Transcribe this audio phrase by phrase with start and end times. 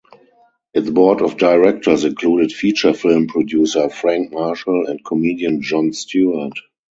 [0.73, 6.57] Its board of directors included feature film producer Frank Marshall and comedian Jon Stewart.